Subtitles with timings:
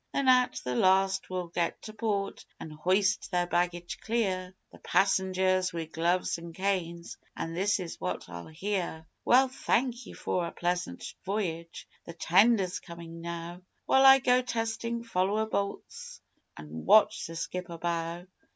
[0.13, 5.71] Then, at the last, we'll get to port an' hoist their baggage clear The passengers,
[5.71, 10.51] wi' gloves an' canes an' this is what I'll hear: "Well, thank ye for a
[10.51, 11.87] pleasant voyage.
[12.05, 16.19] The tender's comin' now." While I go testin' follower bolts
[16.57, 18.25] an' watch the skipper bow.